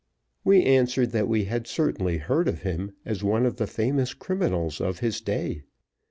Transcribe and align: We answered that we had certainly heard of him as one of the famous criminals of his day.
We 0.43 0.63
answered 0.63 1.11
that 1.11 1.27
we 1.27 1.43
had 1.43 1.67
certainly 1.67 2.17
heard 2.17 2.47
of 2.47 2.63
him 2.63 2.93
as 3.05 3.23
one 3.23 3.45
of 3.45 3.57
the 3.57 3.67
famous 3.67 4.15
criminals 4.15 4.81
of 4.81 4.97
his 4.97 5.21
day. 5.21 5.61